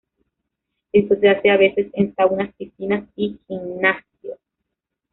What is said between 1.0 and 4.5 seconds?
se hace a veces en saunas, piscinas y gimnasios.